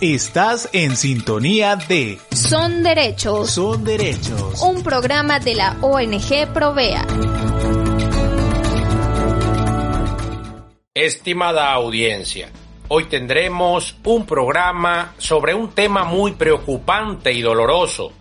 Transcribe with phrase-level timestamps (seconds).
[0.00, 3.50] Estás en sintonía de Son Derechos.
[3.50, 4.60] Son Derechos.
[4.60, 7.06] Un programa de la ONG Provea.
[10.92, 12.50] Estimada audiencia,
[12.88, 18.12] hoy tendremos un programa sobre un tema muy preocupante y doloroso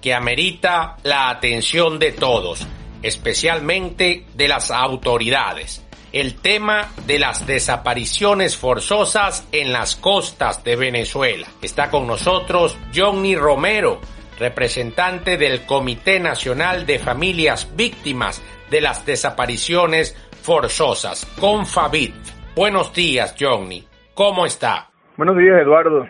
[0.00, 2.64] que amerita la atención de todos,
[3.02, 5.83] especialmente de las autoridades
[6.14, 11.44] el tema de las desapariciones forzosas en las costas de Venezuela.
[11.60, 13.98] Está con nosotros Johnny Romero,
[14.38, 22.14] representante del Comité Nacional de Familias Víctimas de las Desapariciones Forzosas, CONFAVIT.
[22.54, 23.84] Buenos días, Johnny.
[24.14, 24.90] ¿Cómo está?
[25.16, 26.06] Buenos días, Eduardo.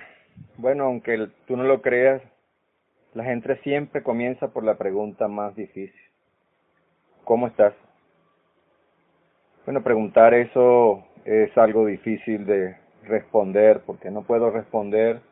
[0.58, 2.20] Bueno, aunque tú no lo creas,
[3.14, 5.98] la gente siempre comienza por la pregunta más difícil.
[7.24, 7.72] ¿Cómo estás?
[9.64, 15.22] Bueno, preguntar eso es algo difícil de responder porque no puedo responder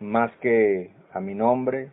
[0.00, 1.88] más que a mi nombre,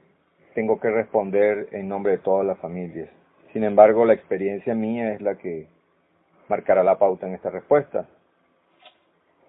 [0.53, 3.07] tengo que responder en nombre de todas las familias.
[3.53, 5.69] Sin embargo, la experiencia mía es la que
[6.49, 8.05] marcará la pauta en esta respuesta.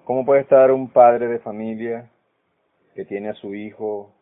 [0.04, 2.08] ¿Cómo puede estar un padre de familia
[2.94, 4.12] que tiene a su hijo,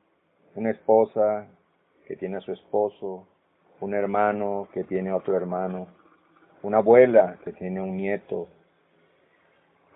[0.55, 1.49] una esposa
[2.07, 3.29] que tiene a su esposo,
[3.81, 5.89] un hermano que tiene a otro hermano,
[6.63, 8.49] una abuela que tiene un nieto,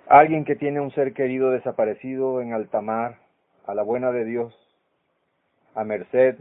[0.08, 3.18] alguien que tiene un ser querido desaparecido en alta mar,
[3.66, 4.54] a la buena de Dios,
[5.74, 6.36] a merced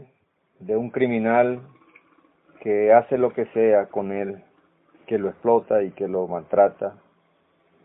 [0.60, 1.60] de un criminal
[2.60, 4.42] que hace lo que sea con él,
[5.06, 6.94] que lo explota y que lo maltrata,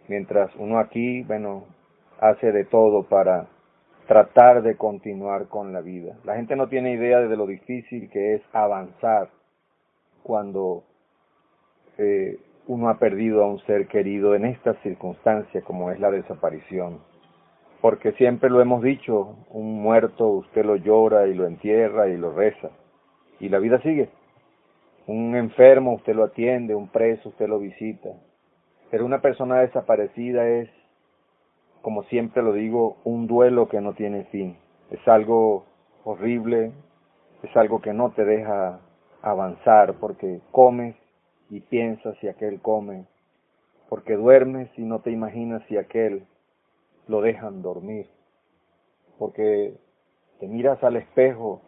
[0.08, 1.66] mientras uno aquí, bueno,
[2.20, 3.48] hace de todo para
[4.08, 6.16] tratar de continuar con la vida.
[6.24, 9.30] La gente no tiene idea de lo difícil que es avanzar
[10.24, 10.84] cuando
[12.02, 17.00] eh, uno ha perdido a un ser querido en esta circunstancia como es la desaparición.
[17.82, 22.32] Porque siempre lo hemos dicho, un muerto usted lo llora y lo entierra y lo
[22.34, 22.70] reza.
[23.40, 24.10] Y la vida sigue.
[25.08, 28.10] Un enfermo usted lo atiende, un preso usted lo visita.
[28.92, 30.70] Pero una persona desaparecida es,
[31.82, 34.58] como siempre lo digo, un duelo que no tiene fin.
[34.92, 35.66] Es algo
[36.04, 36.72] horrible,
[37.42, 38.80] es algo que no te deja
[39.24, 40.96] avanzar porque comes
[41.52, 43.06] y piensas si aquel come,
[43.90, 46.24] porque duermes y no te imaginas si aquel
[47.08, 48.08] lo dejan dormir,
[49.20, 49.76] porque
[50.40, 51.62] te miras al espejo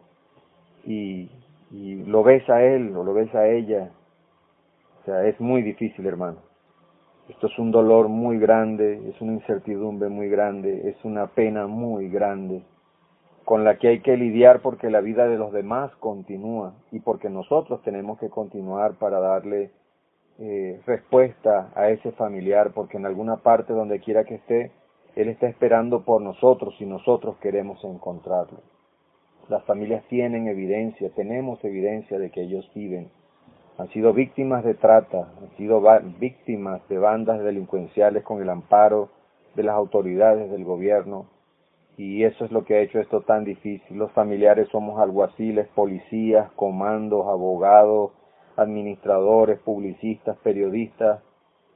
[0.84, 1.30] y,
[1.70, 3.90] y lo ves a él o lo ves a ella,
[5.02, 6.38] o sea, es muy difícil, hermano.
[7.28, 12.08] Esto es un dolor muy grande, es una incertidumbre muy grande, es una pena muy
[12.08, 12.62] grande
[13.44, 17.28] con la que hay que lidiar porque la vida de los demás continúa y porque
[17.28, 19.70] nosotros tenemos que continuar para darle
[20.38, 24.72] eh, respuesta a ese familiar porque en alguna parte donde quiera que esté,
[25.14, 28.58] él está esperando por nosotros y nosotros queremos encontrarlo.
[29.48, 33.10] Las familias tienen evidencia, tenemos evidencia de que ellos viven.
[33.76, 35.82] Han sido víctimas de trata, han sido
[36.18, 39.10] víctimas de bandas delincuenciales con el amparo
[39.54, 41.26] de las autoridades del gobierno,
[41.96, 43.96] y eso es lo que ha hecho esto tan difícil.
[43.96, 48.12] Los familiares somos alguaciles, policías, comandos, abogados,
[48.56, 51.22] administradores, publicistas, periodistas,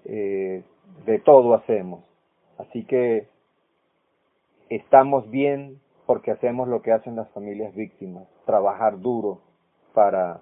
[0.04, 0.62] eh,
[1.06, 2.04] de todo hacemos.
[2.58, 3.28] Así que
[4.68, 9.40] estamos bien porque hacemos lo que hacen las familias víctimas, trabajar duro
[9.94, 10.40] para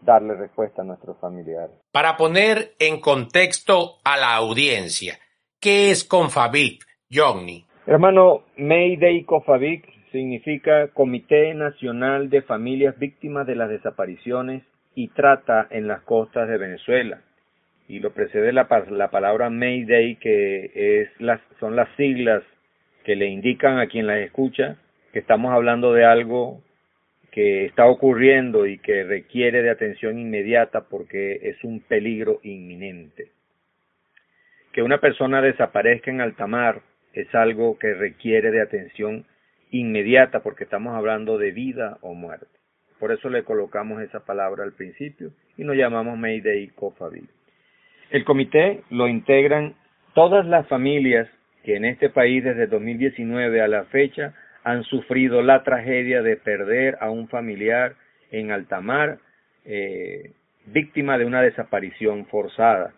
[0.00, 1.76] darle respuesta a nuestros familiares.
[1.92, 5.18] Para poner en contexto a la audiencia,
[5.58, 6.82] ¿qué es Confavit,
[7.12, 7.66] Johnny?
[7.90, 14.62] Hermano, Mayday Cofavic significa Comité Nacional de Familias Víctimas de las Desapariciones
[14.94, 17.20] y Trata en las costas de Venezuela.
[17.88, 20.70] Y lo precede la, la palabra Mayday, que
[21.02, 22.44] es las, son las siglas
[23.02, 24.76] que le indican a quien las escucha
[25.12, 26.62] que estamos hablando de algo
[27.32, 33.32] que está ocurriendo y que requiere de atención inmediata porque es un peligro inminente.
[34.72, 39.26] Que una persona desaparezca en alta mar es algo que requiere de atención
[39.70, 42.46] inmediata porque estamos hablando de vida o muerte.
[42.98, 47.28] Por eso le colocamos esa palabra al principio y nos llamamos Mayday COFABIL.
[48.10, 49.74] El comité lo integran
[50.14, 51.28] todas las familias
[51.64, 54.34] que en este país desde 2019 a la fecha
[54.64, 57.94] han sufrido la tragedia de perder a un familiar
[58.30, 59.18] en alta mar,
[59.64, 60.32] eh,
[60.66, 62.92] víctima de una desaparición forzada.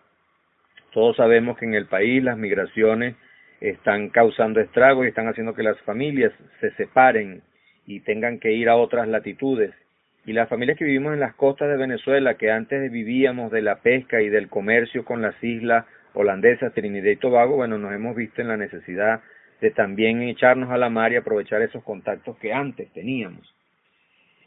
[0.91, 3.15] Todos sabemos que en el país las migraciones
[3.63, 7.41] están causando estragos y están haciendo que las familias se separen
[7.87, 9.73] y tengan que ir a otras latitudes.
[10.25, 13.77] Y las familias que vivimos en las costas de Venezuela, que antes vivíamos de la
[13.77, 18.41] pesca y del comercio con las islas holandesas, Trinidad y Tobago, bueno, nos hemos visto
[18.41, 19.21] en la necesidad
[19.61, 23.55] de también echarnos a la mar y aprovechar esos contactos que antes teníamos.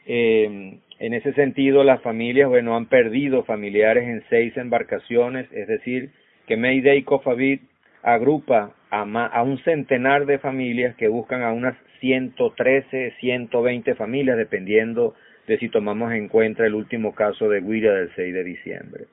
[0.04, 6.10] Eh, en ese sentido, las familias, bueno, han perdido familiares en seis embarcaciones, es decir,
[6.46, 7.62] que Mayday Cofavit
[8.02, 15.14] agrupa a, a un centenar de familias que buscan a unas 113, 120 familias, dependiendo
[15.46, 19.04] de si tomamos en cuenta el último caso de Guira del 6 de diciembre.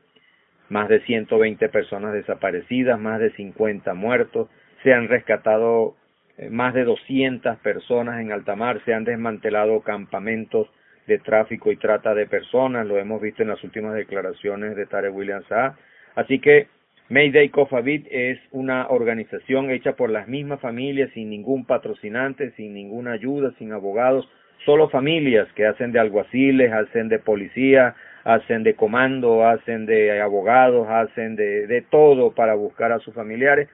[0.70, 4.50] Más de 120 personas desaparecidas, más de 50 muertos,
[4.82, 5.96] se han rescatado
[6.38, 10.68] eh, más de 200 personas en alta mar, se han desmantelado campamentos
[11.06, 15.10] de tráfico y trata de personas, lo hemos visto en las últimas declaraciones de Tare
[15.10, 15.76] Williams A.
[16.16, 16.68] Así que
[17.10, 23.14] Mayday Cofavit es una organización hecha por las mismas familias, sin ningún patrocinante, sin ninguna
[23.14, 24.28] ayuda, sin abogados,
[24.66, 30.88] solo familias que hacen de alguaciles, hacen de policía, hacen de comando, hacen de abogados,
[30.90, 33.70] hacen de, todo para buscar a sus familiares.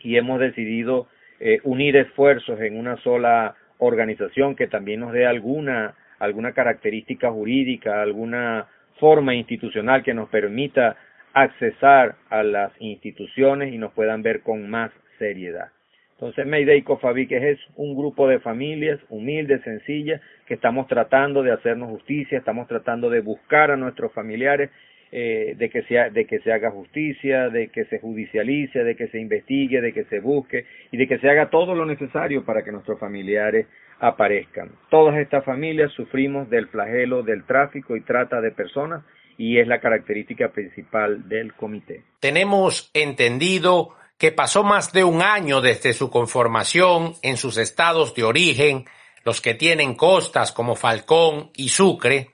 [0.00, 1.08] Y hemos decidido
[1.40, 8.00] eh, unir esfuerzos en una sola organización que también nos dé alguna alguna característica jurídica,
[8.00, 8.68] alguna
[9.00, 10.96] forma institucional que nos permita
[11.34, 15.68] accesar a las instituciones y nos puedan ver con más seriedad.
[16.12, 21.90] Entonces, Mayday Cofabic es un grupo de familias humildes, sencillas, que estamos tratando de hacernos
[21.90, 24.70] justicia, estamos tratando de buscar a nuestros familiares,
[25.10, 29.08] eh, de, que se, de que se haga justicia, de que se judicialice, de que
[29.08, 32.62] se investigue, de que se busque y de que se haga todo lo necesario para
[32.62, 33.66] que nuestros familiares
[33.98, 34.70] aparezcan.
[34.90, 39.04] Todas estas familias sufrimos del flagelo del tráfico y trata de personas
[39.38, 42.04] y es la característica principal del comité.
[42.20, 48.22] Tenemos entendido que pasó más de un año desde su conformación en sus estados de
[48.22, 48.84] origen,
[49.24, 52.30] los que tienen costas como Falcón y Sucre,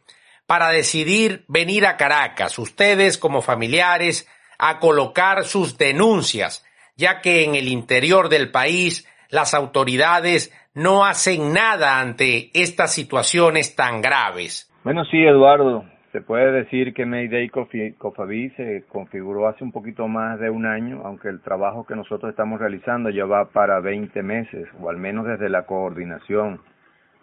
[0.46, 4.28] para decidir venir a Caracas, ustedes como familiares,
[4.58, 6.64] a colocar sus denuncias,
[6.96, 13.76] ya que en el interior del país las autoridades no hacen nada ante estas situaciones
[13.76, 14.70] tan graves.
[14.84, 15.84] Bueno, sí, Eduardo.
[16.18, 21.02] Se puede decir que Mayday Cofaví se configuró hace un poquito más de un año,
[21.04, 25.28] aunque el trabajo que nosotros estamos realizando ya va para 20 meses, o al menos
[25.28, 26.60] desde la coordinación,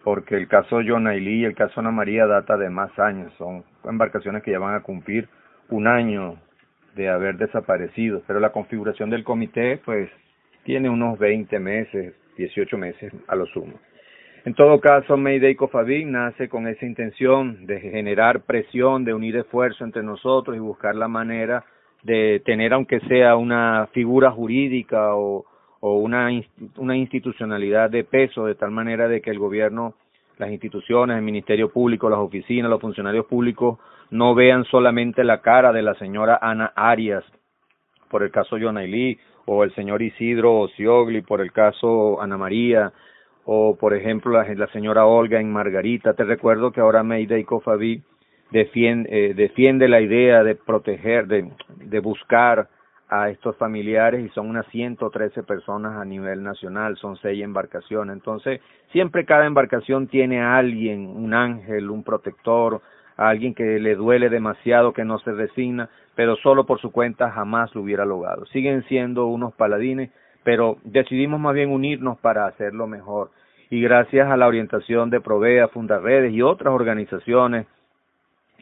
[0.05, 4.43] porque el caso Jonailí y el caso Ana María data de más años, son embarcaciones
[4.43, 5.27] que ya van a cumplir
[5.67, 6.37] un año
[6.95, 10.09] de haber desaparecido, pero la configuración del comité pues
[10.63, 13.77] tiene unos 20 meses, 18 meses a lo sumo.
[14.45, 19.83] En todo caso, Mayday Cofabic nace con esa intención de generar presión, de unir esfuerzo
[19.83, 21.65] entre nosotros y buscar la manera
[22.03, 25.45] de tener, aunque sea una figura jurídica o,
[25.79, 26.29] o una,
[26.77, 29.95] una institucionalidad de peso, de tal manera de que el gobierno,
[30.37, 33.79] las instituciones, el Ministerio Público, las oficinas, los funcionarios públicos
[34.11, 37.23] no vean solamente la cara de la señora Ana Arias
[38.11, 42.93] por el caso Yonailí o el señor Isidro Ociogli por el caso Ana María,
[43.45, 46.13] o por ejemplo la, la señora Olga en Margarita.
[46.13, 48.03] Te recuerdo que ahora Mayday Cofaví
[48.51, 52.67] defiende, eh, defiende la idea de proteger, de, de buscar
[53.07, 58.13] a estos familiares y son unas 113 personas a nivel nacional, son seis embarcaciones.
[58.15, 58.61] Entonces,
[58.91, 62.81] siempre cada embarcación tiene a alguien, un ángel, un protector,
[63.17, 67.31] a alguien que le duele demasiado, que no se resigna, pero solo por su cuenta
[67.31, 68.45] jamás lo hubiera logrado.
[68.47, 70.09] Siguen siendo unos paladines,
[70.45, 73.31] pero decidimos más bien unirnos para hacerlo mejor.
[73.71, 77.65] Y gracias a la orientación de Provea, Fundarredes y otras organizaciones,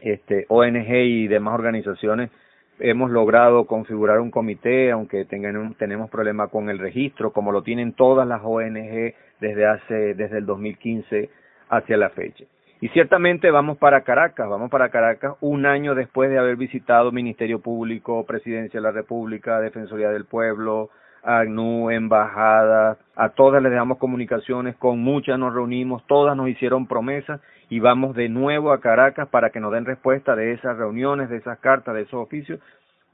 [0.02, 2.32] este, ONG y demás organizaciones,
[2.80, 7.92] hemos logrado configurar un comité, aunque tengan, tenemos problemas con el registro, como lo tienen
[7.92, 11.30] todas las ONG desde hace, desde el 2015
[11.68, 12.46] hacia la fecha.
[12.80, 17.60] Y ciertamente vamos para Caracas, vamos para Caracas un año después de haber visitado Ministerio
[17.60, 20.90] Público, Presidencia de la República, Defensoría del Pueblo,
[21.24, 27.42] ACNU, Embajada, a todas les damos comunicaciones, con muchas nos reunimos, todas nos hicieron promesas
[27.70, 31.38] y vamos de nuevo a Caracas para que nos den respuesta de esas reuniones, de
[31.38, 32.60] esas cartas, de esos oficios,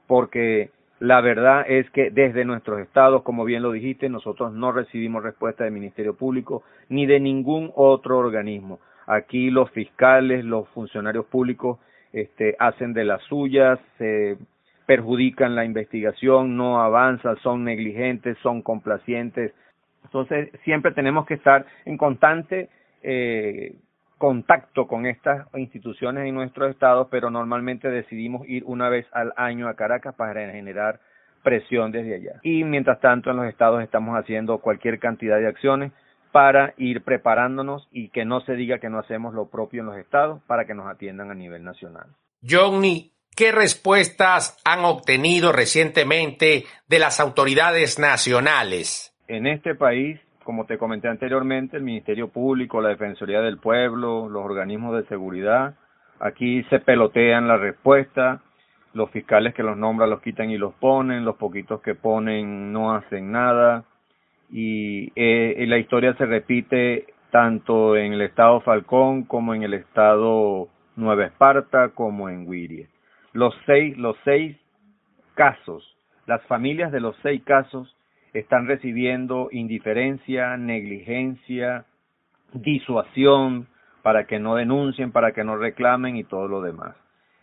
[0.06, 5.22] porque la verdad es que desde nuestros estados, como bien lo dijiste, nosotros no recibimos
[5.22, 8.80] respuesta del Ministerio Público ni de ningún otro organismo.
[9.06, 11.78] Aquí los fiscales, los funcionarios públicos
[12.12, 14.36] este, hacen de las suyas, se
[14.90, 19.52] perjudican la investigación, no avanzan, son negligentes, son complacientes.
[20.02, 22.68] Entonces siempre tenemos que estar en constante
[23.00, 23.76] eh,
[24.18, 29.68] contacto con estas instituciones en nuestros estados, pero normalmente decidimos ir una vez al año
[29.68, 30.98] a Caracas para generar
[31.44, 32.40] presión desde allá.
[32.42, 35.92] Y mientras tanto en los estados estamos haciendo cualquier cantidad de acciones
[36.32, 39.98] para ir preparándonos y que no se diga que no hacemos lo propio en los
[39.98, 42.08] estados para que nos atiendan a nivel nacional.
[42.42, 49.10] Johnny, ¿qué respuestas han obtenido recientemente de las autoridades nacionales?
[49.30, 54.44] en este país, como te comenté anteriormente, el Ministerio Público, la Defensoría del Pueblo, los
[54.44, 55.76] organismos de seguridad,
[56.18, 58.42] aquí se pelotean la respuesta,
[58.92, 62.92] los fiscales que los nombran los quitan y los ponen, los poquitos que ponen no
[62.92, 63.84] hacen nada,
[64.50, 70.68] y, eh, la historia se repite tanto en el estado Falcón como en el estado
[70.96, 72.88] Nueva Esparta como en Wirie.
[73.32, 74.56] Los seis, los seis
[75.34, 75.96] casos,
[76.26, 77.94] las familias de los seis casos
[78.32, 81.84] están recibiendo indiferencia, negligencia,
[82.52, 83.66] disuasión
[84.02, 86.96] para que no denuncien, para que no reclamen y todo lo demás.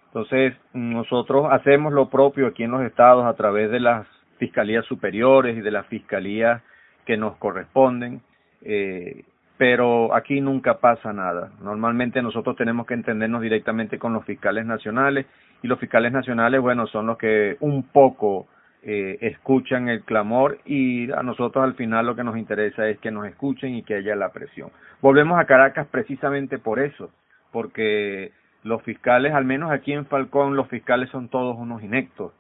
[0.08, 5.58] Entonces, nosotros hacemos lo propio aquí en los estados a través de las fiscalías superiores
[5.58, 6.62] y de las fiscalías
[7.06, 8.22] que nos corresponden,
[8.62, 9.24] eh,
[9.58, 11.52] pero aquí nunca pasa nada.
[11.62, 15.26] Normalmente nosotros tenemos que entendernos directamente con los fiscales nacionales
[15.62, 18.48] y los fiscales nacionales, bueno, son los que un poco
[18.84, 23.12] eh, escuchan el clamor y a nosotros al final lo que nos interesa es que
[23.12, 24.70] nos escuchen y que haya la presión.
[25.02, 27.10] Volvemos a Caracas precisamente por eso,
[27.52, 28.32] porque
[28.64, 32.34] los fiscales, al menos aquí en Falcón, los fiscales son todos unos inectos.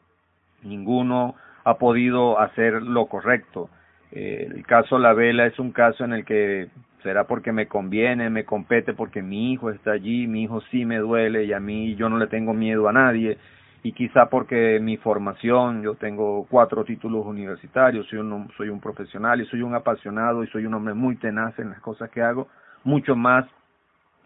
[0.64, 3.70] Ninguno ha podido hacer lo correcto.
[4.12, 6.70] Eh, el caso La Vela es un caso en el que
[7.04, 10.98] será porque me conviene, me compete, porque mi hijo está allí, mi hijo sí me
[10.98, 13.38] duele y a mí yo no le tengo miedo a nadie
[13.84, 19.40] y quizá porque mi formación, yo tengo cuatro títulos universitarios, soy un, soy un profesional
[19.40, 22.48] y soy un apasionado y soy un hombre muy tenaz en las cosas que hago,
[22.84, 23.46] mucho más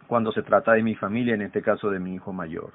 [0.08, 2.72] cuando se trata de mi familia, en este caso de mi hijo mayor.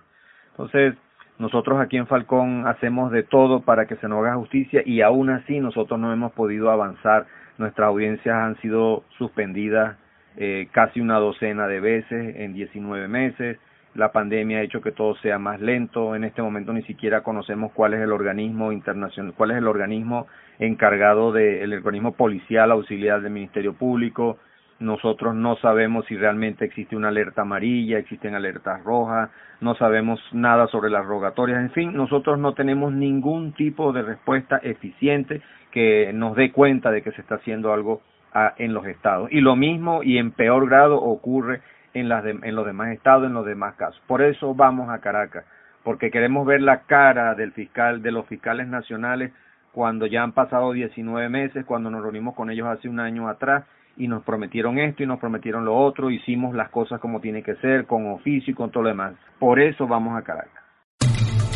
[0.50, 0.94] Entonces,
[1.38, 5.28] nosotros aquí en Falcón hacemos de todo para que se nos haga justicia y aún
[5.30, 7.26] así nosotros no hemos podido avanzar.
[7.58, 9.96] Nuestras audiencias han sido suspendidas
[10.36, 13.58] eh, casi una docena de veces en 19 meses
[13.96, 16.14] la pandemia ha hecho que todo sea más lento.
[16.14, 20.26] En este momento ni siquiera conocemos cuál es el organismo internacional, cuál es el organismo
[20.58, 24.38] encargado del organismo policial auxiliar del Ministerio Público.
[24.78, 29.30] Nosotros no sabemos si realmente existe una alerta amarilla, existen alertas rojas,
[29.62, 34.58] no sabemos nada sobre las rogatorias, en fin, nosotros no tenemos ningún tipo de respuesta
[34.62, 35.40] eficiente
[35.76, 38.00] que nos dé cuenta de que se está haciendo algo
[38.32, 39.30] ah, en los estados.
[39.30, 41.60] Y lo mismo y en peor grado ocurre
[41.92, 44.02] en, las en los demás estados, en los demás casos.
[44.06, 45.44] Por eso vamos a Caracas,
[45.84, 49.32] porque queremos ver la cara del fiscal, de los fiscales nacionales
[49.70, 53.64] cuando ya han pasado 19 meses, cuando nos reunimos con ellos hace un año atrás
[53.98, 57.56] y nos prometieron esto y nos prometieron lo otro, hicimos las cosas como tiene que
[57.56, 59.12] ser, con oficio y con todo lo demás.
[59.38, 60.65] Por eso vamos a Caracas.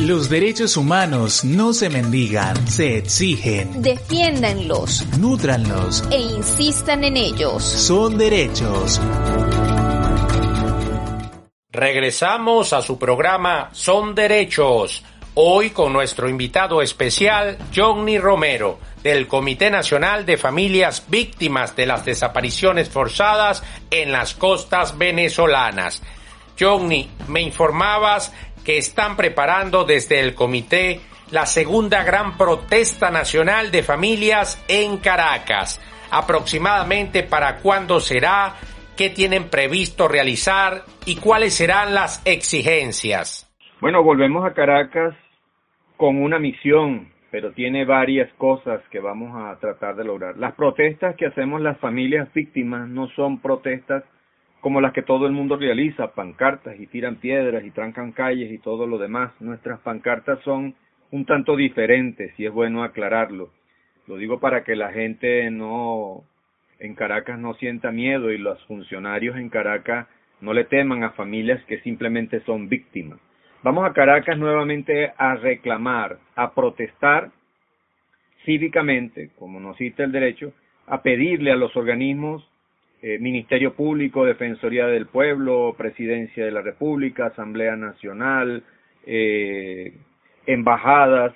[0.00, 3.82] Los derechos humanos no se mendigan, se exigen.
[3.82, 5.04] Defiéndanlos.
[5.18, 6.02] Nútranlos.
[6.10, 7.62] E insistan en ellos.
[7.62, 8.98] Son derechos.
[11.70, 15.04] Regresamos a su programa Son Derechos,
[15.34, 22.06] hoy con nuestro invitado especial Johnny Romero, del Comité Nacional de Familias Víctimas de las
[22.06, 26.00] Desapariciones Forzadas en las costas venezolanas.
[26.60, 28.32] Johnny, me informabas
[28.78, 31.00] están preparando desde el comité
[31.30, 35.80] la segunda gran protesta nacional de familias en Caracas.
[36.10, 38.56] Aproximadamente para cuándo será
[38.96, 43.46] qué tienen previsto realizar y cuáles serán las exigencias.
[43.80, 45.14] Bueno, volvemos a Caracas
[45.96, 50.36] con una misión, pero tiene varias cosas que vamos a tratar de lograr.
[50.36, 54.02] Las protestas que hacemos las familias víctimas no son protestas
[54.60, 58.58] como las que todo el mundo realiza, pancartas y tiran piedras y trancan calles y
[58.58, 59.32] todo lo demás.
[59.40, 60.74] Nuestras pancartas son
[61.10, 63.50] un tanto diferentes y es bueno aclararlo.
[64.06, 66.24] Lo digo para que la gente no
[66.78, 70.06] en Caracas no sienta miedo y los funcionarios en Caracas
[70.40, 73.18] no le teman a familias que simplemente son víctimas.
[73.62, 77.30] Vamos a Caracas nuevamente a reclamar, a protestar
[78.46, 80.52] cívicamente, como nos cita el derecho,
[80.86, 82.49] a pedirle a los organismos
[83.02, 88.62] eh, Ministerio Público, Defensoría del Pueblo, Presidencia de la República, Asamblea Nacional,
[89.06, 89.94] eh,
[90.46, 91.34] embajadas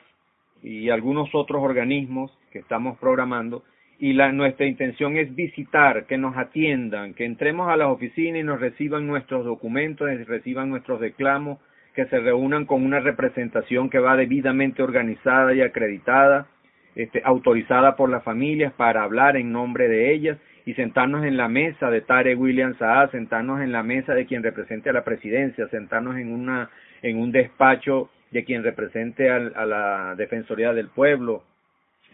[0.62, 3.64] y algunos otros organismos que estamos programando.
[3.98, 8.44] Y la, nuestra intención es visitar, que nos atiendan, que entremos a las oficinas y
[8.44, 11.60] nos reciban nuestros documentos, reciban nuestros reclamos,
[11.94, 16.48] que se reúnan con una representación que va debidamente organizada y acreditada,
[16.94, 21.48] este, autorizada por las familias para hablar en nombre de ellas y sentarnos en la
[21.48, 25.68] mesa de Tare William Saad, sentarnos en la mesa de quien represente a la presidencia,
[25.68, 26.70] sentarnos en una
[27.02, 31.44] en un despacho de quien represente a la Defensoría del Pueblo,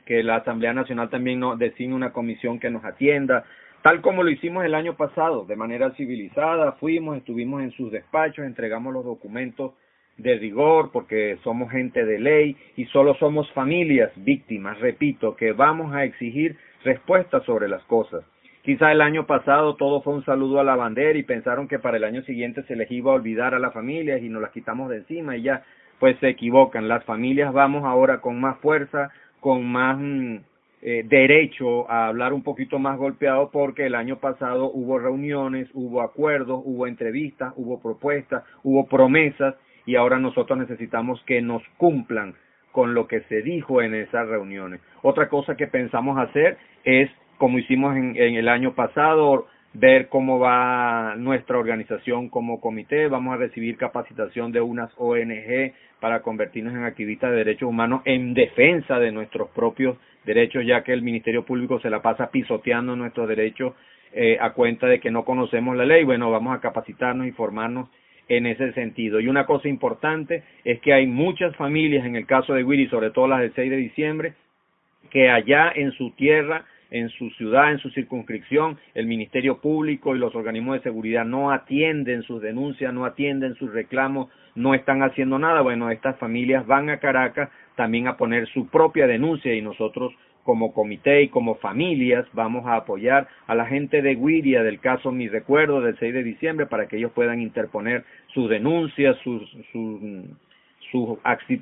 [0.05, 3.45] que la Asamblea Nacional también nos designe una comisión que nos atienda,
[3.83, 8.45] tal como lo hicimos el año pasado, de manera civilizada, fuimos, estuvimos en sus despachos,
[8.45, 9.73] entregamos los documentos
[10.19, 15.95] de rigor, porque somos gente de ley y solo somos familias víctimas, repito, que vamos
[15.95, 18.25] a exigir respuestas sobre las cosas.
[18.63, 21.97] Quizá el año pasado todo fue un saludo a la bandera y pensaron que para
[21.97, 24.91] el año siguiente se les iba a olvidar a las familias y nos las quitamos
[24.91, 25.65] de encima y ya,
[25.99, 26.89] pues se equivocan.
[26.89, 30.37] Las familias vamos ahora con más fuerza, con más mm,
[30.83, 36.03] eh, derecho a hablar un poquito más golpeado porque el año pasado hubo reuniones, hubo
[36.03, 39.55] acuerdos, hubo entrevistas, hubo propuestas, hubo promesas
[39.87, 42.35] y ahora nosotros necesitamos que nos cumplan
[42.73, 44.81] con lo que se dijo en esas reuniones.
[45.03, 47.11] Otra cosa que pensamos hacer es,
[47.41, 53.09] como hicimos en, en el año pasado, ver cómo va nuestra organización como comité.
[53.09, 58.35] Vamos a recibir capacitación de unas ONG para convertirnos en activistas de derechos humanos en
[58.35, 63.27] defensa de nuestros propios derechos, ya que el Ministerio Público se la pasa pisoteando nuestros
[63.27, 63.73] derechos
[64.13, 66.05] eh, a cuenta de que no conocemos la ley.
[66.05, 67.89] Bueno, vamos a capacitarnos y formarnos
[68.29, 69.19] en ese sentido.
[69.19, 73.11] Y una cosa importante es que hay muchas familias, en el caso de Willy, sobre
[73.13, 74.35] todo las del 6 de diciembre,
[75.11, 80.19] que allá en su tierra en su ciudad, en su circunscripción, el Ministerio Público y
[80.19, 85.39] los organismos de seguridad no atienden sus denuncias, no atienden sus reclamos, no están haciendo
[85.39, 85.61] nada.
[85.61, 90.73] Bueno, estas familias van a Caracas también a poner su propia denuncia y nosotros como
[90.73, 95.29] comité y como familias vamos a apoyar a la gente de Guiria del caso Mi
[95.29, 98.05] Recuerdo del 6 de diciembre para que ellos puedan interponer
[98.35, 100.01] sus denuncias, sus, sus,
[100.91, 101.19] sus,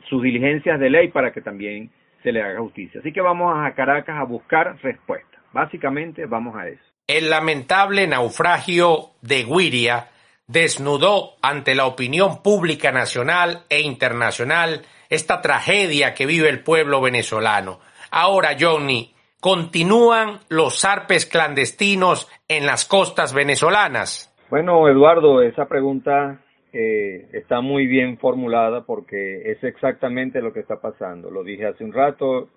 [0.09, 1.91] sus diligencias de ley para que también
[2.23, 3.01] se le haga justicia.
[3.01, 5.41] Así que vamos a Caracas a buscar respuestas.
[5.53, 6.83] Básicamente vamos a eso.
[7.07, 10.09] El lamentable naufragio de Guiria
[10.47, 17.81] desnudó ante la opinión pública nacional e internacional esta tragedia que vive el pueblo venezolano.
[18.11, 24.35] Ahora, Johnny, ¿continúan los zarpes clandestinos en las costas venezolanas?
[24.51, 26.41] Bueno, Eduardo, esa pregunta
[26.73, 31.31] eh, está muy bien formulada porque es exactamente lo que está pasando.
[31.31, 32.49] Lo dije hace un rato,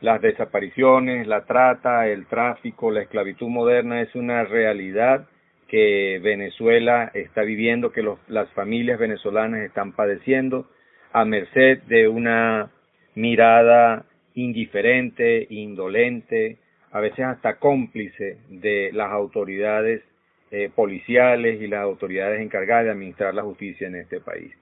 [0.00, 5.26] las desapariciones, la trata, el tráfico, la esclavitud moderna es una realidad
[5.68, 10.68] que Venezuela está viviendo, que las familias venezolanas están padeciendo
[11.12, 12.70] a merced de una
[13.14, 16.58] mirada indiferente, indolente,
[16.90, 20.02] a veces hasta cómplice de las autoridades
[20.54, 24.52] eh, policiales y las autoridades encargadas de administrar la justicia en este país.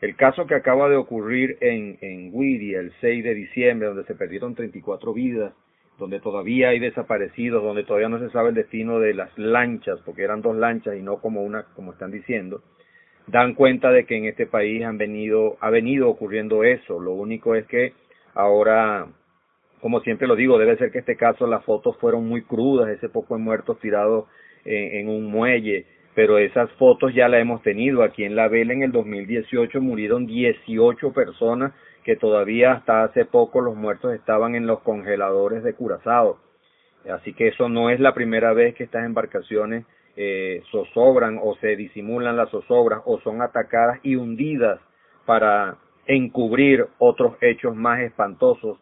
[0.00, 4.56] El caso que acaba de ocurrir en, en el 6 de diciembre, donde se perdieron
[4.56, 5.54] 34 vidas,
[5.98, 10.24] donde todavía hay desaparecidos, donde todavía no se sabe el destino de las lanchas, porque
[10.24, 12.62] eran dos lanchas y no como una, como están diciendo,
[13.28, 16.98] dan cuenta de que en este país han venido, ha venido ocurriendo eso.
[16.98, 17.92] Lo único es que
[18.34, 19.06] ahora,
[19.80, 23.08] como siempre lo digo, debe ser que este caso las fotos fueron muy crudas, ese
[23.08, 24.26] poco de muertos tirados
[24.66, 28.02] en, un muelle, pero esas fotos ya las hemos tenido.
[28.02, 31.72] Aquí en La Vela en el 2018 murieron 18 personas
[32.04, 36.38] que todavía hasta hace poco los muertos estaban en los congeladores de Curazao.
[37.10, 39.84] Así que eso no es la primera vez que estas embarcaciones
[40.16, 44.80] eh, zozobran o se disimulan las zozobras o son atacadas y hundidas
[45.24, 45.76] para
[46.06, 48.78] encubrir otros hechos más espantosos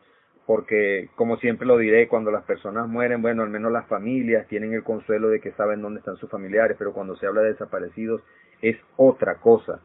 [0.46, 4.74] porque como siempre lo diré, cuando las personas mueren, bueno, al menos las familias tienen
[4.74, 8.22] el consuelo de que saben dónde están sus familiares, pero cuando se habla de desaparecidos
[8.60, 9.80] es otra cosa.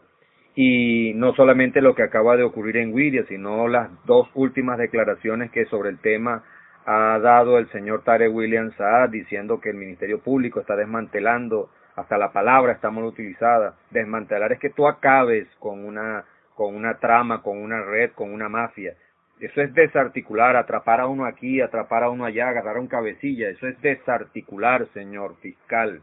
[0.56, 5.52] Y no solamente lo que acaba de ocurrir en Wiria, sino las dos últimas declaraciones
[5.52, 6.44] que sobre el tema
[6.86, 12.18] ha dado el señor Tare William Saad diciendo que el Ministerio Público está desmantelando, hasta
[12.18, 17.42] la palabra está mal utilizada, desmantelar es que tú acabes con una, con una trama,
[17.42, 18.96] con una red, con una mafia
[19.40, 23.50] eso es desarticular, atrapar a uno aquí, atrapar a uno allá, agarrar un cabecilla.
[23.50, 26.02] Eso es desarticular, señor fiscal.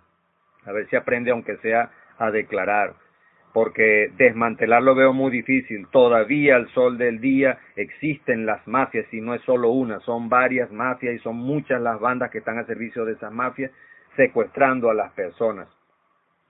[0.65, 2.95] A ver si aprende, aunque sea, a declarar.
[3.53, 5.87] Porque desmantelar lo veo muy difícil.
[5.91, 10.71] Todavía al sol del día existen las mafias y no es solo una, son varias
[10.73, 13.71] mafias y son muchas las bandas que están a servicio de esas mafias
[14.17, 15.69] secuestrando a las personas.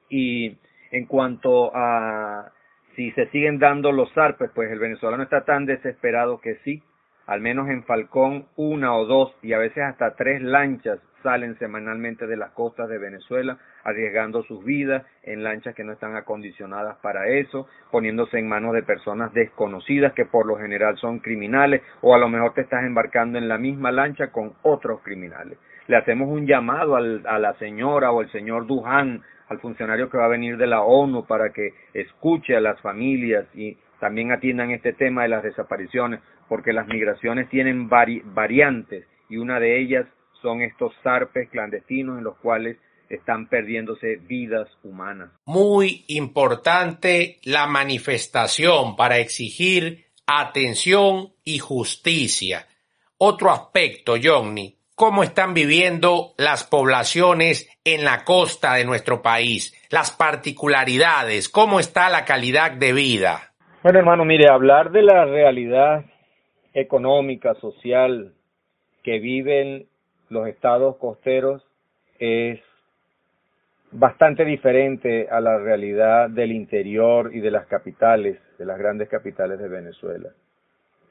[0.09, 0.57] Y
[0.93, 2.53] en cuanto a
[2.97, 6.83] si se siguen dando los zarpes, pues el venezolano está tan desesperado que sí,
[7.27, 12.27] al menos en Falcón una o dos y a veces hasta tres lanchas salen semanalmente
[12.27, 17.29] de las costas de Venezuela arriesgando sus vidas en lanchas que no están acondicionadas para
[17.29, 22.19] eso, poniéndose en manos de personas desconocidas que por lo general son criminales o a
[22.19, 25.59] lo mejor te estás embarcando en la misma lancha con otros criminales.
[25.89, 30.19] Le hacemos un llamado al, a la señora o el señor Duján al funcionario que
[30.19, 34.71] va a venir de la ONU para que escuche a las familias y también atiendan
[34.71, 40.07] este tema de las desapariciones, porque las migraciones tienen variantes y una de ellas
[40.43, 42.77] son estos zarpes clandestinos en los cuales
[43.09, 45.31] están perdiéndose vidas humanas.
[45.47, 52.67] Muy importante la manifestación para exigir atención y justicia.
[53.19, 60.11] Otro aspecto, Johnny, cómo están viviendo las poblaciones en la costa de nuestro país, las
[60.11, 63.53] particularidades, cómo está la calidad de vida.
[63.83, 66.07] Bueno, hermano, mire, hablar de la realidad
[66.73, 68.33] económica, social
[69.05, 69.87] que viven
[70.31, 71.63] los estados costeros
[72.19, 72.59] es
[73.93, 79.59] bastante diferente a la realidad del interior y de las capitales, de las grandes capitales
[79.59, 80.31] de Venezuela.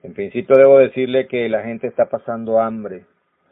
[0.02, 3.06] En principio debo decirle que la gente está pasando hambre,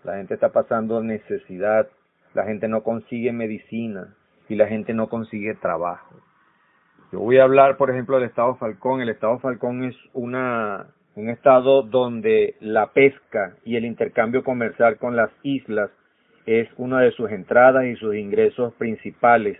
[0.04, 1.88] la gente está pasando necesidad,
[2.34, 4.16] la gente no consigue medicina
[4.50, 6.16] y la gente no consigue trabajo.
[7.12, 9.02] Yo voy a hablar, por ejemplo, del Estado Falcón.
[9.02, 15.16] El Estado Falcón es una, un estado donde la pesca y el intercambio comercial con
[15.16, 15.92] las islas
[16.46, 19.60] es una de sus entradas y sus ingresos principales.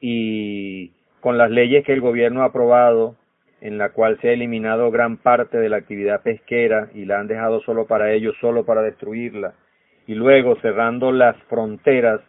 [0.00, 3.16] Y con las leyes que el gobierno ha aprobado,
[3.60, 7.26] en la cual se ha eliminado gran parte de la actividad pesquera y la han
[7.26, 9.54] dejado solo para ellos, solo para destruirla,
[10.06, 12.20] y luego cerrando las fronteras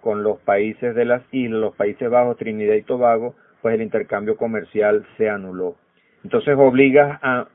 [0.00, 4.36] con los países de las islas, los Países Bajos, Trinidad y Tobago, pues el intercambio
[4.36, 5.76] comercial se anuló.
[6.22, 7.48] Entonces obliga a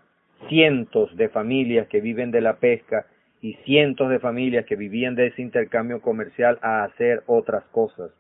[0.48, 3.06] cientos de familias que viven de la pesca
[3.42, 8.12] y cientos de familias que vivían de ese intercambio comercial a hacer otras cosas.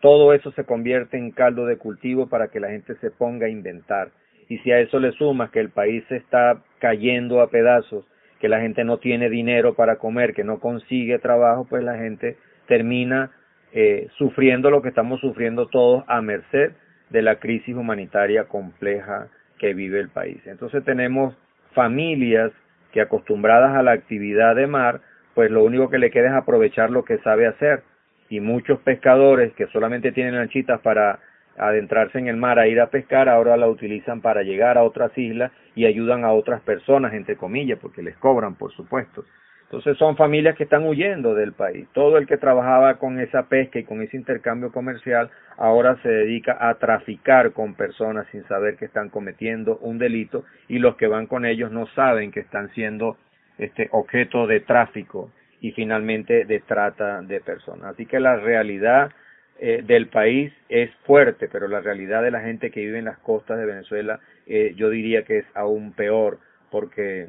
[0.00, 3.50] Todo eso se convierte en caldo de cultivo para que la gente se ponga a
[3.50, 4.10] inventar.
[4.48, 8.06] Y si a eso le sumas que el país se está cayendo a pedazos,
[8.40, 12.36] que la gente no tiene dinero para comer, que no consigue trabajo, pues la gente
[12.66, 13.32] termina
[13.72, 16.72] eh, sufriendo lo que estamos sufriendo todos a merced
[17.10, 20.40] de la crisis humanitaria compleja que vive el país.
[20.46, 21.36] Entonces tenemos
[21.74, 22.52] familias
[22.92, 25.00] que acostumbradas a la actividad de mar,
[25.34, 27.82] pues lo único que le queda es aprovechar lo que sabe hacer.
[28.28, 31.18] Y muchos pescadores que solamente tienen lanchitas para
[31.56, 35.16] adentrarse en el mar a ir a pescar, ahora la utilizan para llegar a otras
[35.16, 39.24] islas y ayudan a otras personas, entre comillas, porque les cobran, por supuesto.
[39.68, 41.86] Entonces son familias que están huyendo del país.
[41.92, 46.56] Todo el que trabajaba con esa pesca y con ese intercambio comercial ahora se dedica
[46.58, 51.26] a traficar con personas sin saber que están cometiendo un delito y los que van
[51.26, 53.18] con ellos no saben que están siendo
[53.58, 57.94] este objeto de tráfico y finalmente de trata de personas.
[57.94, 59.10] Así que la realidad
[59.58, 63.18] eh, del país es fuerte, pero la realidad de la gente que vive en las
[63.18, 66.38] costas de Venezuela eh, yo diría que es aún peor
[66.70, 67.28] porque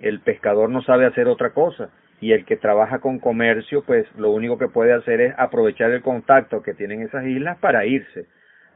[0.00, 4.30] el pescador no sabe hacer otra cosa y el que trabaja con comercio pues lo
[4.30, 8.26] único que puede hacer es aprovechar el contacto que tienen esas islas para irse.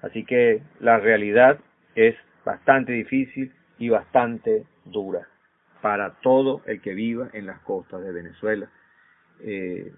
[0.03, 1.59] Así que la realidad
[1.95, 5.27] es bastante difícil y bastante dura
[5.81, 8.69] para todo el que viva en las costas de Venezuela.
[9.41, 9.93] Eh,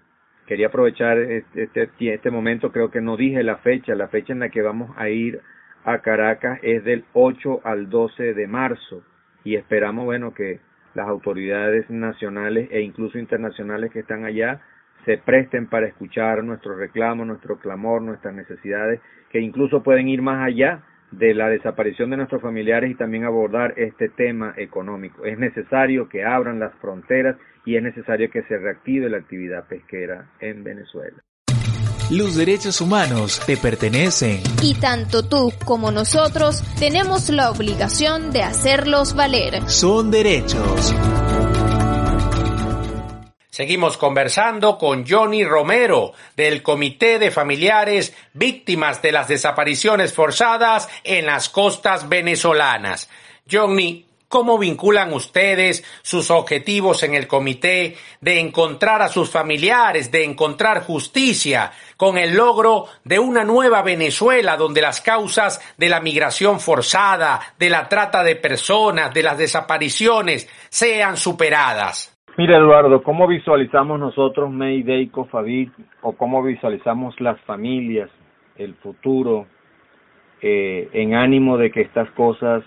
[0.45, 4.39] quería aprovechar este, este, este momento, creo que no dije la fecha, la fecha en
[4.39, 5.41] la que vamos a ir
[5.85, 9.03] a Caracas es del 8 al 12 de marzo
[9.43, 10.59] y esperamos, bueno, que
[10.95, 14.61] las autoridades nacionales e incluso internacionales que están allá
[15.05, 20.45] se presten para escuchar nuestros reclamos, nuestro clamor, nuestras necesidades, que incluso pueden ir más
[20.45, 20.83] allá
[21.17, 25.25] de la desaparición de nuestros familiares y también abordar este tema económico.
[25.25, 30.31] Es necesario que abran las fronteras y es necesario que se reactive la actividad pesquera
[30.39, 31.17] en Venezuela.
[32.09, 34.41] Los derechos humanos te pertenecen.
[34.61, 39.67] Y tanto tú como nosotros tenemos la obligación de hacerlos valer.
[39.69, 40.93] Son derechos.
[43.53, 51.27] Seguimos conversando con Johnny Romero del Comité de Familiares Víctimas de las Desapariciones Forzadas en
[51.27, 53.11] las costas venezolanas.
[53.47, 60.23] Johnny, ¿Cómo vinculan ustedes sus objetivos en el comité de encontrar a sus familiares, de
[60.23, 66.59] encontrar justicia con el logro de una nueva Venezuela donde las causas de la migración
[66.59, 72.12] forzada, de la trata de personas, de las desapariciones sean superadas?
[72.35, 78.09] Mira Eduardo, ¿cómo visualizamos nosotros Mayday Cofavit o cómo visualizamos las familias,
[78.55, 79.45] el futuro,
[80.41, 82.63] eh, en ánimo de que estas cosas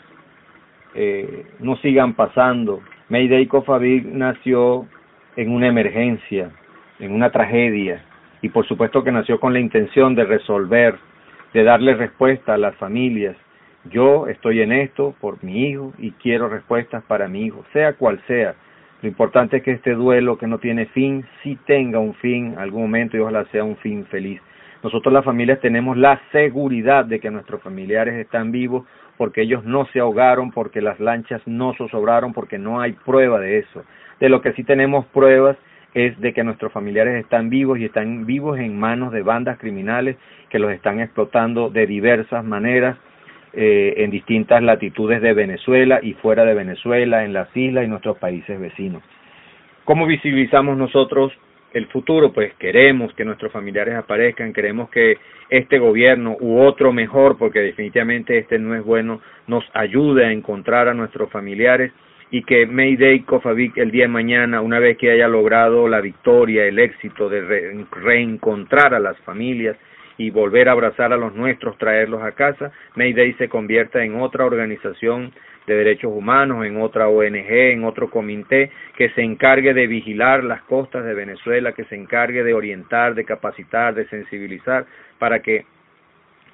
[0.95, 2.81] eh, no sigan pasando.
[3.09, 4.87] Mayday Cofavig nació
[5.35, 6.53] en una emergencia,
[7.01, 8.05] en una tragedia,
[8.43, 10.97] y por supuesto que nació con la intención de resolver,
[11.53, 13.37] de darle respuesta a las familias.
[13.91, 18.23] Yo estoy en esto por mi hijo y quiero respuestas para mi hijo, sea cual
[18.29, 18.55] sea.
[19.03, 22.59] Lo importante es que este duelo que no tiene fin, sí tenga un fin en
[22.59, 24.41] algún momento y ojalá sea un fin feliz.
[24.83, 29.87] Nosotros las familias tenemos la seguridad de que nuestros familiares están vivos porque ellos no
[29.87, 33.85] se ahogaron, porque las lanchas no zozobraron, porque no hay prueba de eso.
[34.21, 35.57] De lo que sí tenemos pruebas
[35.95, 40.17] es de que nuestros familiares están vivos y están vivos en manos de bandas criminales
[40.51, 42.97] que los están explotando de diversas maneras
[43.53, 48.19] eh, en distintas latitudes de Venezuela y fuera de Venezuela, en las islas y nuestros
[48.19, 49.03] países vecinos.
[49.85, 51.33] ¿Cómo visibilizamos nosotros
[51.73, 52.33] el futuro?
[52.33, 58.39] Pues queremos que nuestros familiares aparezcan, queremos que este gobierno u otro mejor, porque definitivamente
[58.39, 61.93] este no es bueno, nos ayude a encontrar a nuestros familiares
[62.31, 66.65] y que Mayday Cofavic el día de mañana, una vez que haya logrado la victoria,
[66.65, 69.77] el éxito de reencontrar a las familias
[70.19, 74.45] y volver a abrazar a los nuestros, traerlos a casa, Mayday se convierta en otra
[74.45, 75.33] organización
[75.67, 80.63] de derechos humanos, en otra ONG, en otro comité que se encargue de vigilar las
[80.63, 84.87] costas de Venezuela, que se encargue de orientar, de capacitar, de sensibilizar,
[85.19, 85.67] para que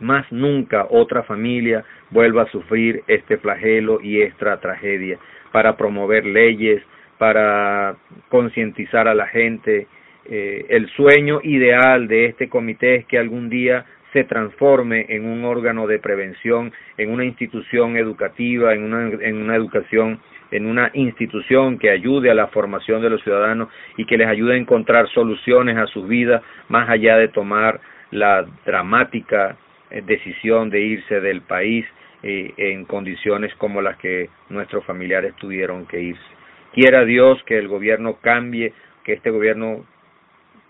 [0.01, 5.18] más nunca otra familia vuelva a sufrir este flagelo y esta tragedia,
[5.53, 6.83] para promover leyes,
[7.18, 7.96] para
[8.29, 9.87] concientizar a la gente.
[10.26, 15.44] Eh, el sueño ideal de este comité es que algún día se transforme en un
[15.44, 21.78] órgano de prevención, en una institución educativa, en una, en una educación, en una institución
[21.78, 25.78] que ayude a la formación de los ciudadanos y que les ayude a encontrar soluciones
[25.78, 27.80] a sus vidas más allá de tomar
[28.11, 29.56] la dramática
[29.90, 31.87] eh, decisión de irse del país
[32.22, 36.22] eh, en condiciones como las que nuestros familiares tuvieron que irse.
[36.74, 39.85] Quiera Dios que el gobierno cambie, que este gobierno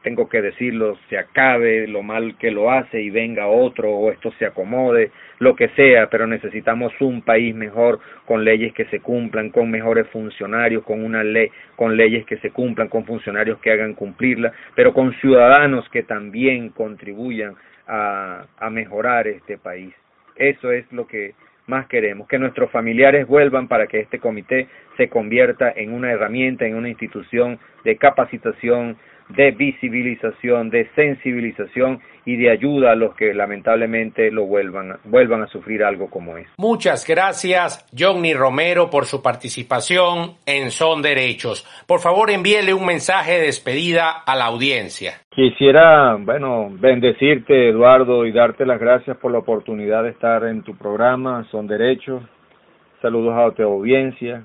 [0.02, 4.32] tengo que decirlo, se acabe lo mal que lo hace y venga otro o esto
[4.38, 9.50] se acomode, lo que sea, pero necesitamos un país mejor con leyes que se cumplan,
[9.50, 13.94] con mejores funcionarios, con una ley, con leyes que se cumplan, con funcionarios que hagan
[13.94, 17.54] cumplirla, pero con ciudadanos que también contribuyan
[17.86, 19.94] a, a mejorar este país.
[20.36, 21.34] Eso es lo que
[21.66, 26.66] más queremos, que nuestros familiares vuelvan para que este comité se convierta en una herramienta,
[26.66, 28.96] en una institución de capacitación,
[29.28, 35.46] de visibilización, de sensibilización y de ayuda a los que lamentablemente lo vuelvan, vuelvan a
[35.48, 36.46] sufrir algo como es.
[36.58, 41.66] Muchas gracias, Johnny Romero, por su participación en Son Derechos.
[41.86, 45.14] Por favor, envíele un mensaje de despedida a la audiencia.
[45.30, 50.76] Quisiera, bueno, bendecirte, Eduardo, y darte las gracias por la oportunidad de estar en tu
[50.76, 52.22] programa, Son Derechos.
[53.00, 54.44] Saludos a tu audiencia,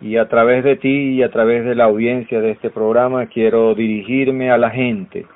[0.00, 3.74] y a través de ti y a través de la audiencia de este programa quiero
[3.74, 5.26] dirigirme a la gente.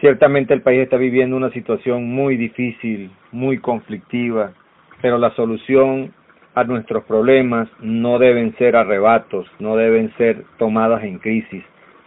[0.00, 4.52] Ciertamente el país está viviendo una situación muy difícil, muy conflictiva,
[5.00, 6.12] pero la solución
[6.54, 11.62] a nuestros problemas no deben ser arrebatos, no deben ser tomadas en crisis.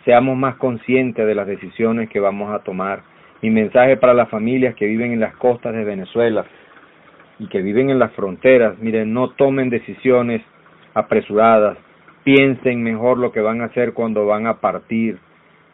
[0.05, 3.01] Seamos más conscientes de las decisiones que vamos a tomar.
[3.41, 6.45] Mi mensaje para las familias que viven en las costas de Venezuela
[7.37, 10.41] y que viven en las fronteras, miren, no tomen decisiones
[10.99, 11.77] apresuradas,
[12.23, 15.17] piensen mejor lo que van a hacer cuando van a partir.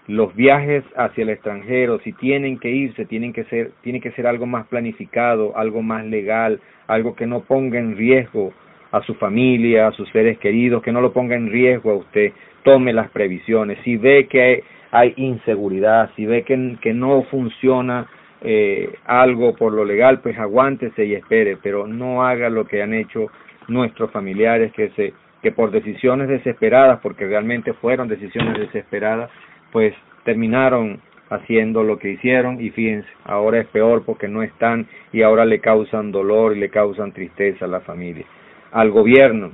[0.08, 4.28] Los viajes hacia el extranjero, si tienen que irse, tienen que ser, tiene que ser
[4.28, 8.54] algo más planificado, algo más legal, algo que no ponga en riesgo
[8.92, 12.34] a su familia, a sus seres queridos, que no lo ponga en riesgo a usted.
[12.64, 13.80] Tome las previsiones.
[13.84, 18.08] Si ve que hay, inseguridad, si ve que, que no funciona
[18.42, 22.94] eh, algo por lo legal, pues aguántese y espere, pero no haga lo que han
[22.94, 23.28] hecho
[23.68, 29.30] nuestros familiares que se que por decisiones desesperadas, porque realmente fueron decisiones desesperadas,
[29.72, 31.00] pues terminaron
[31.30, 35.60] haciendo lo que hicieron y fíjense, ahora es peor porque no están y ahora le
[35.60, 38.26] causan dolor y le causan tristeza a la familia.
[38.72, 39.52] Al gobierno,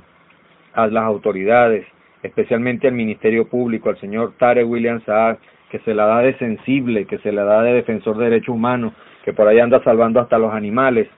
[0.72, 1.86] a las autoridades,
[2.22, 5.36] especialmente al Ministerio Público, al señor Tare William Saad,
[5.70, 8.94] que se la da de sensible, que se la da de defensor de derechos humanos,
[9.24, 11.08] que por ahí anda salvando hasta los animales,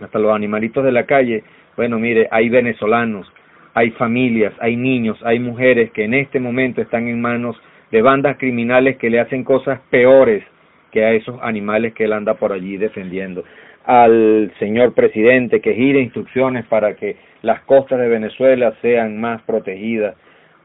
[0.00, 1.44] hasta los animalitos de la calle,
[1.76, 3.30] bueno, mire, hay venezolanos,
[3.74, 7.56] hay familias, hay niños, hay mujeres que en este momento están en manos
[7.90, 10.44] de bandas criminales que le hacen cosas peores
[10.90, 13.44] que a esos animales que él anda por allí defendiendo.
[13.84, 20.16] Al señor presidente que gire instrucciones para que las costas de Venezuela sean más protegidas.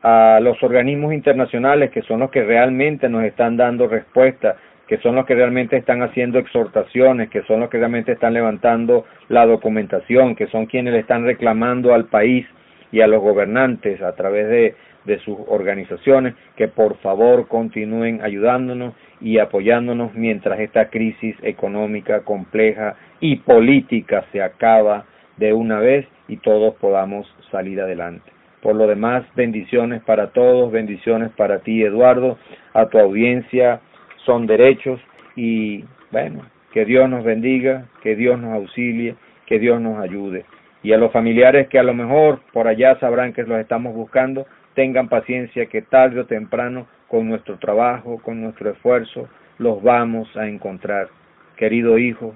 [0.03, 5.15] A los organismos internacionales que son los que realmente nos están dando respuesta que son
[5.15, 10.35] los que realmente están haciendo exhortaciones, que son los que realmente están levantando la documentación,
[10.35, 12.45] que son quienes le están reclamando al país
[12.91, 18.93] y a los gobernantes a través de, de sus organizaciones que por favor continúen ayudándonos
[19.21, 25.05] y apoyándonos mientras esta crisis económica compleja y política se acaba
[25.37, 28.31] de una vez y todos podamos salir adelante.
[28.61, 32.37] Por lo demás, bendiciones para todos, bendiciones para ti, Eduardo,
[32.73, 33.79] a tu audiencia,
[34.25, 34.99] son derechos
[35.35, 40.45] y bueno, que Dios nos bendiga, que Dios nos auxilie, que Dios nos ayude.
[40.83, 44.45] Y a los familiares que a lo mejor por allá sabrán que los estamos buscando,
[44.75, 50.47] tengan paciencia que tarde o temprano con nuestro trabajo, con nuestro esfuerzo, los vamos a
[50.47, 51.07] encontrar.
[51.55, 52.35] Querido hijo,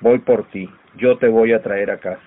[0.00, 2.22] voy por ti, yo te voy a traer a casa.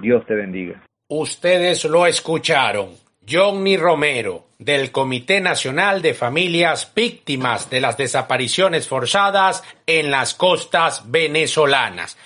[0.00, 0.82] Dios te bendiga.
[1.08, 3.05] Ustedes lo escucharon.
[3.28, 11.10] Johnny Romero, del Comité Nacional de Familias Víctimas de las Desapariciones Forzadas en las Costas
[11.10, 12.16] Venezolanas.